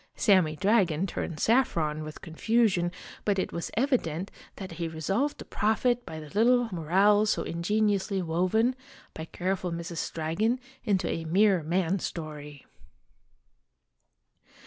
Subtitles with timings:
[0.15, 2.91] Sammy Dragon turned saffron with confusion,
[3.23, 7.43] but it was evi dent that he resolved to profit by the little moral so
[7.43, 8.75] ingeniously woven,
[9.13, 10.11] by careful Mrs.
[10.11, 12.65] Dragon, into a mere man story.